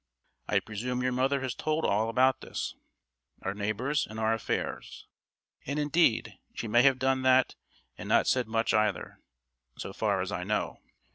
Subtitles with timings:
[0.47, 2.73] I presume your mother has told all about us,
[3.43, 5.05] our neighbours and our affairs.
[5.67, 7.53] And indeed she may have done that
[7.99, 9.21] and not said much either,
[9.77, 10.79] so far as I know.